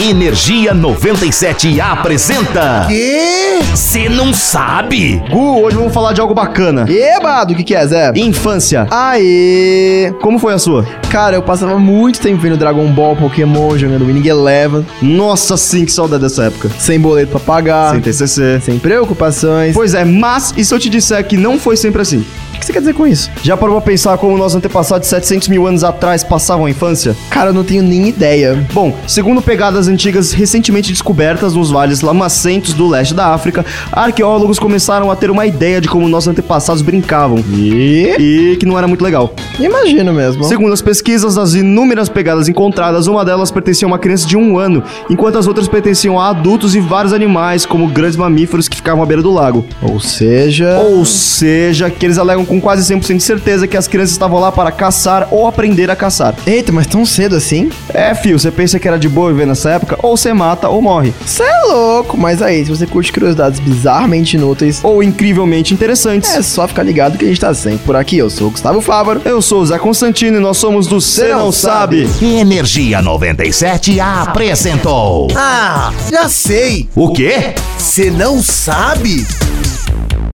Energia 0.00 0.72
97 0.72 1.80
apresenta. 1.80 2.84
Quê? 2.88 3.58
Você 3.72 4.08
não 4.08 4.32
sabe? 4.32 5.20
Gu, 5.28 5.60
hoje 5.62 5.76
vamos 5.76 5.92
falar 5.92 6.12
de 6.12 6.20
algo 6.20 6.32
bacana. 6.32 6.86
Eba, 6.88 7.42
do 7.42 7.52
que 7.52 7.64
que 7.64 7.74
é, 7.74 7.84
Zé? 7.84 8.12
Infância. 8.14 8.86
Aê! 8.92 10.14
Como 10.22 10.38
foi 10.38 10.54
a 10.54 10.58
sua? 10.58 10.86
Cara, 11.10 11.36
eu 11.36 11.42
passava 11.42 11.78
muito 11.78 12.20
tempo 12.20 12.38
vendo 12.40 12.56
Dragon 12.58 12.86
Ball, 12.92 13.16
Pokémon, 13.16 13.78
jogando 13.78 14.04
Winning 14.06 14.28
Eleven, 14.28 14.86
Nossa, 15.00 15.56
sim, 15.56 15.86
que 15.86 15.90
saudade 15.92 16.22
dessa 16.22 16.44
época. 16.44 16.70
sem 16.78 17.00
boleto 17.00 17.30
pra 17.30 17.40
pagar, 17.40 17.92
Sem 17.92 18.00
TCC. 18.02 18.60
sem 18.60 18.78
preocupações. 18.78 19.74
Pois 19.74 19.94
é, 19.94 20.04
mas 20.04 20.52
e 20.56 20.62
se 20.64 20.74
eu 20.74 20.78
te 20.78 20.90
disser 20.90 21.24
que 21.26 21.36
não 21.38 21.58
foi 21.58 21.78
sempre 21.78 22.02
assim? 22.02 22.18
O 22.54 22.58
que 22.58 22.66
você 22.66 22.72
quer 22.72 22.80
dizer 22.80 22.92
com 22.92 23.06
isso? 23.06 23.30
Já 23.42 23.56
parou 23.56 23.76
pra 23.80 23.90
pensar 23.92 24.18
como 24.18 24.36
nossos 24.36 24.56
antepassados 24.56 25.06
de 25.06 25.10
700 25.10 25.48
mil 25.48 25.66
anos 25.66 25.82
atrás 25.84 26.22
passavam 26.24 26.66
a 26.66 26.70
infância? 26.70 27.16
Cara, 27.30 27.50
eu 27.50 27.54
não 27.54 27.62
tenho 27.64 27.82
nem 27.84 28.08
ideia. 28.08 28.66
Bom, 28.74 28.94
segundo 29.06 29.40
pegadas 29.40 29.86
antigas 29.88 30.32
recentemente 30.32 30.90
descobertas 30.92 31.54
nos 31.54 31.70
vales 31.70 32.00
lamacentos 32.02 32.74
do 32.74 32.86
leste 32.88 33.14
da 33.14 33.28
África, 33.32 33.64
arqueólogos 33.92 34.58
começaram 34.58 35.10
a 35.10 35.16
ter 35.16 35.30
uma 35.30 35.46
ideia 35.46 35.80
de 35.80 35.88
como 35.88 36.06
nossos 36.08 36.28
antepassados 36.28 36.82
brincavam. 36.82 37.38
E? 37.54 38.14
E 38.18 38.56
que 38.58 38.66
não 38.66 38.76
era 38.76 38.86
muito 38.88 39.02
legal. 39.02 39.32
Imagino 39.58 40.12
mesmo. 40.12 40.44
Segundo 40.44 40.72
as 40.72 40.80
pesquisas, 40.80 41.34
das 41.34 41.54
inúmeras 41.54 42.08
pegadas 42.08 42.48
encontradas, 42.48 43.06
uma 43.06 43.24
delas 43.24 43.50
pertencia 43.50 43.86
a 43.86 43.88
uma 43.88 43.98
criança 43.98 44.26
de 44.26 44.36
um 44.36 44.56
ano, 44.58 44.82
enquanto 45.10 45.36
as 45.36 45.46
outras 45.46 45.66
pertenciam 45.66 46.18
a 46.18 46.28
adultos 46.28 46.74
e 46.74 46.80
vários 46.80 47.12
animais, 47.12 47.66
como 47.66 47.88
grandes 47.88 48.16
mamíferos 48.16 48.68
que 48.68 48.76
ficavam 48.76 49.02
à 49.02 49.06
beira 49.06 49.22
do 49.22 49.32
lago. 49.32 49.66
Ou 49.82 49.98
seja... 49.98 50.78
Ou 50.78 51.04
seja, 51.04 51.90
que 51.90 52.06
eles 52.06 52.18
alegam 52.18 52.44
com 52.44 52.60
quase 52.60 52.92
100% 52.94 53.16
de 53.16 53.22
certeza 53.22 53.66
que 53.66 53.76
as 53.76 53.88
crianças 53.88 54.12
estavam 54.12 54.38
lá 54.38 54.52
para 54.52 54.70
caçar 54.70 55.28
ou 55.30 55.46
aprender 55.46 55.90
a 55.90 55.96
caçar. 55.96 56.34
Eita, 56.46 56.70
mas 56.70 56.86
tão 56.86 57.04
cedo 57.04 57.34
assim? 57.34 57.70
É, 57.92 58.14
fio, 58.14 58.38
você 58.38 58.50
pensa 58.50 58.78
que 58.78 58.86
era 58.86 58.98
de 58.98 59.08
boa 59.08 59.32
viver 59.32 59.46
nessa 59.46 59.70
época? 59.70 59.98
Ou 60.02 60.16
você 60.16 60.32
mata 60.32 60.68
ou 60.68 60.80
morre. 60.80 61.12
Cê 61.26 61.42
é 61.42 61.72
louco, 61.72 62.16
mas 62.16 62.40
aí, 62.40 62.64
se 62.64 62.70
você 62.70 62.86
curte 62.86 63.12
curiosidades 63.12 63.58
bizarramente 63.58 64.36
inúteis, 64.36 64.80
Ou 64.84 65.02
incrivelmente 65.02 65.74
interessantes. 65.74 66.30
é 66.30 66.42
só 66.42 66.68
ficar 66.68 66.82
ligado 66.82 67.18
que 67.18 67.24
a 67.24 67.28
gente 67.28 67.40
tá 67.40 67.52
sempre 67.52 67.80
por 67.84 67.96
aqui. 67.96 68.18
Eu 68.18 68.30
sou 68.30 68.48
o 68.48 68.50
Gustavo 68.50 68.80
Fávaro. 68.80 69.20
Eu 69.24 69.42
sou 69.42 69.47
o 69.56 69.66
Zé 69.66 69.78
Constantino 69.78 70.36
e 70.36 70.40
nós 70.40 70.56
somos 70.58 70.86
do 70.86 71.00
Cê 71.00 71.28
Não, 71.28 71.46
Não 71.46 71.52
Sabe. 71.52 72.08
Energia 72.20 73.00
97 73.00 73.98
apresentou. 74.00 75.28
Ah, 75.34 75.92
já 76.10 76.28
sei. 76.28 76.88
O 76.94 77.12
quê? 77.12 77.54
Você 77.78 78.10
não 78.10 78.42
sabe? 78.42 79.26